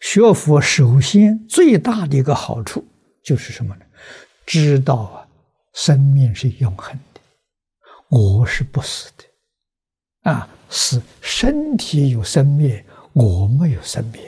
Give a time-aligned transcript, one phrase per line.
[0.00, 2.86] 学佛首先最大的一个好处
[3.22, 3.84] 就是什么呢？
[4.46, 5.28] 知道啊，
[5.74, 7.20] 生命是永恒的，
[8.08, 14.22] 我是不死的，啊，是身体有生灭，我没有生灭。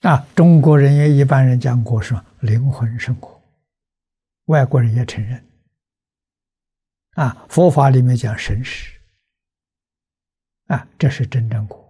[0.00, 3.40] 啊，中国人也一般人讲过是灵魂生活，
[4.46, 5.42] 外国人也承认。
[7.12, 8.90] 啊，佛法里面讲神识，
[10.66, 11.81] 啊，这是真正果。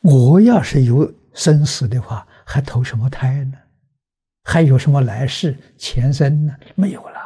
[0.00, 3.58] 我要是有生死的话，还投什么胎呢？
[4.44, 6.56] 还有什么来世、前生呢？
[6.74, 7.22] 没有了。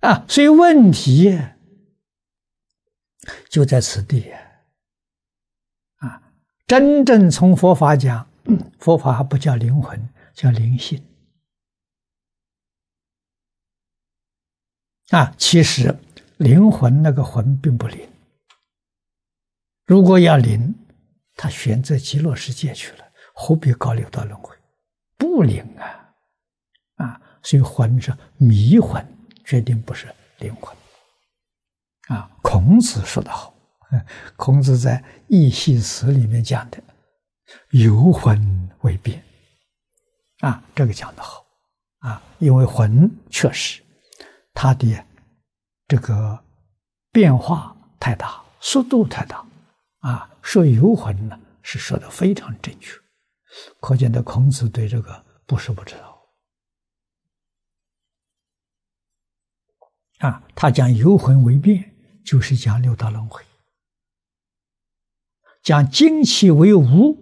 [0.00, 1.36] 啊，所以问题
[3.48, 4.30] 就在此地。
[5.96, 6.22] 啊，
[6.66, 8.28] 真正从佛法讲，
[8.78, 11.02] 佛法不叫灵魂，叫灵性。
[15.10, 15.98] 啊，其实
[16.36, 18.08] 灵魂那个魂并不灵。
[19.86, 20.74] 如果要灵，
[21.36, 24.52] 他选择极乐世界去了，何必搞六道轮回？
[25.16, 26.12] 不灵啊！
[26.96, 29.06] 啊，所以魂是迷魂，
[29.44, 30.76] 决定不是灵魂。
[32.08, 33.54] 啊，孔子说的好，
[34.36, 36.82] 孔子在《易系辞》里面讲的
[37.70, 39.22] “游魂未变”，
[40.42, 41.46] 啊，这个讲的好，
[42.00, 43.80] 啊，因为魂确实
[44.52, 45.04] 它的
[45.86, 46.42] 这个
[47.12, 49.45] 变化太大，速度太大。
[50.06, 52.92] 啊，说游魂呢，是说的非常正确，
[53.80, 56.24] 可见的孔子对这个不是不知道。
[60.18, 61.92] 啊，他讲游魂为变，
[62.24, 63.42] 就是讲六道轮回；
[65.60, 67.20] 讲精气为无，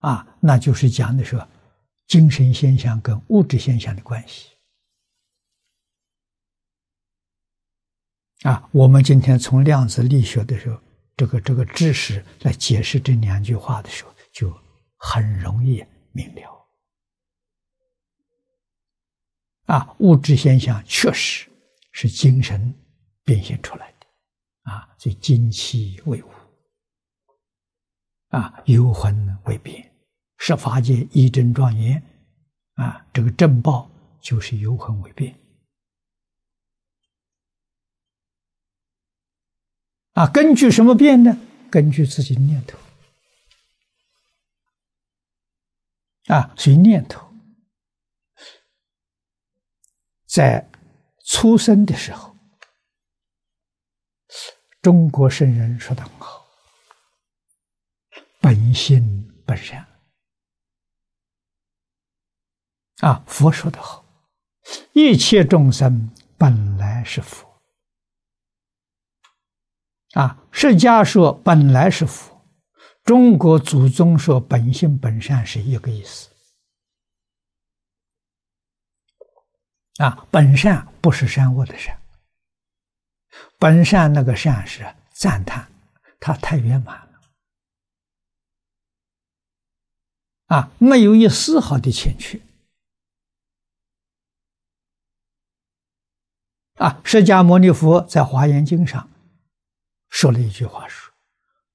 [0.00, 1.42] 啊，那就是讲的是
[2.06, 4.50] 精神现象跟物质现象的关系。
[8.42, 10.78] 啊，我们今天从量子力学的时候。
[11.16, 14.54] 这个这个知识来解释这两句话的时候，就
[14.98, 16.52] 很容易明了。
[19.64, 21.50] 啊，物质现象确实
[21.90, 22.72] 是精神
[23.24, 24.06] 变现出来的，
[24.70, 26.30] 啊，所以精气为物，
[28.28, 29.90] 啊，有魂为变，
[30.38, 32.00] 十法界一真庄严，
[32.74, 33.90] 啊，这个正报
[34.20, 35.34] 就是有魂为变。
[40.16, 41.38] 啊，根据什么变呢？
[41.70, 42.78] 根据自己念头。
[46.34, 47.30] 啊，所以念头
[50.26, 50.70] 在
[51.26, 52.34] 出生的时候，
[54.80, 56.46] 中国圣人说的很好
[58.40, 59.86] ：“本性本善。”
[63.04, 64.02] 啊，佛说的好
[64.94, 67.45] ：“一切众生本来是佛。”
[70.16, 72.40] 啊，释迦说本来是佛，
[73.04, 76.30] 中国祖宗说本性本善是一个意思。
[79.98, 82.00] 啊，本善不是善恶的善，
[83.58, 85.70] 本善那个善是赞叹，
[86.18, 87.20] 它太圆满了，
[90.46, 92.40] 啊，没有一丝毫的欠缺。
[96.76, 99.10] 啊，释迦牟尼佛在华严经上。
[100.08, 101.12] 说了一句话：“说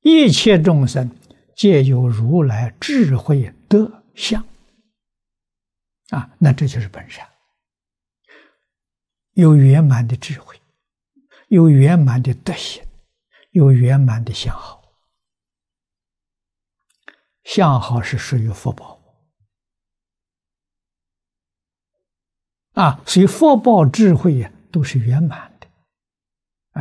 [0.01, 1.15] 一切众生
[1.55, 4.43] 皆有如来智慧德相
[6.09, 7.29] 啊，那这就是本善，
[9.33, 10.59] 有圆满的智慧，
[11.49, 12.83] 有圆满的德行，
[13.51, 14.81] 有圆满的相好。
[17.43, 18.99] 相好是属于福报
[22.73, 25.67] 啊，所以福报智慧呀都是圆满的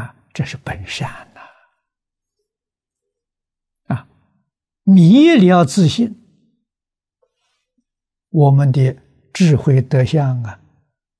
[0.00, 1.26] 啊，这是本善。”
[4.90, 6.20] 迷了自信，
[8.30, 8.96] 我们的
[9.32, 10.60] 智慧德相啊，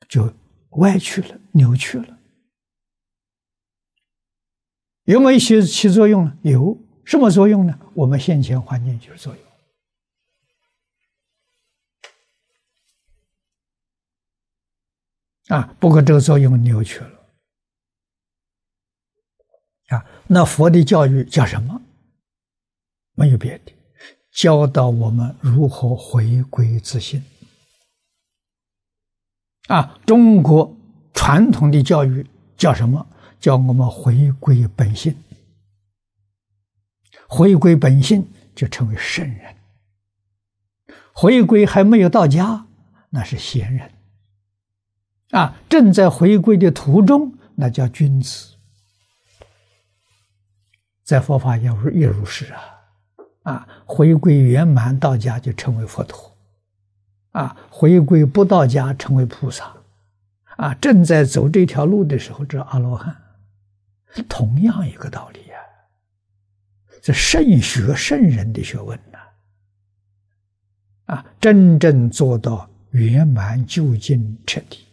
[0.09, 0.35] 就
[0.71, 2.19] 歪曲了、扭曲了。
[5.05, 6.37] 有没有起起作用呢？
[6.43, 7.79] 有什么作用呢？
[7.95, 9.45] 我们现前环境就是作用
[15.57, 15.77] 啊。
[15.79, 17.21] 不过这个作用扭曲了
[19.89, 20.05] 啊。
[20.27, 21.80] 那佛的教育叫什么？
[23.21, 23.73] 没有别的，
[24.33, 27.23] 教导我们如何回归自信。
[29.69, 30.75] 啊，中国
[31.13, 32.27] 传统的教育
[32.57, 33.07] 叫什么？
[33.39, 35.15] 叫我们回归本性。
[37.29, 39.55] 回归本性就成为圣人。
[41.13, 42.67] 回归还没有到家，
[43.11, 43.93] 那是贤人。
[45.33, 48.55] 啊，正在回归的途中，那叫君子。
[51.05, 52.80] 在佛法也入也如是啊，
[53.43, 56.37] 啊，回归圆满道家就成为佛陀，
[57.33, 59.73] 啊，回归不到家成为菩萨，
[60.57, 63.17] 啊，正在走这条路的时候，这阿罗汉，
[64.29, 65.57] 同样一个道理呀。
[67.01, 69.19] 这圣学圣人的学问呐，
[71.15, 74.87] 啊，真正做到圆满究竟彻底。